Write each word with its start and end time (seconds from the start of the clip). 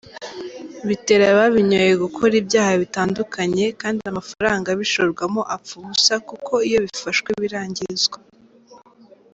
Bitera 0.87 1.23
ababinyoye 1.33 1.93
gukora 2.03 2.33
ibyaha 2.41 2.71
bitandukanye, 2.83 3.65
kandi 3.81 3.99
amafaranga 4.11 4.65
abishorwamo 4.69 5.41
apfa 5.55 5.71
ubusa 5.79 6.13
kuko 6.29 6.53
iyo 6.67 6.79
bifashwe 6.85 7.29
birangizwa." 7.41 8.17